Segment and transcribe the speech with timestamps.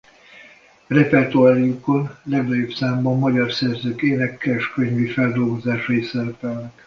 [0.89, 6.73] Repertoárjukon legnagyobb számban magyar szerzők énekeskönyvi feldolgozásai szerepelnek.